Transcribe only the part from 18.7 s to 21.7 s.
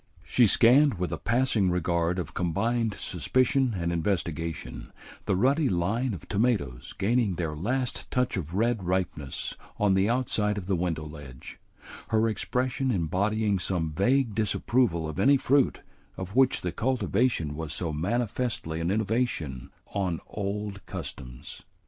an innovation on good old customs.